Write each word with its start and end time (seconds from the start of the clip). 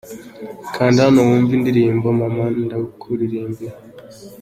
Kanda 0.75 0.99
hano 1.05 1.19
wumve 1.27 1.51
indirimbo 1.55 2.05
mama 2.19 2.45
Ndakuririmbira. 2.63 3.75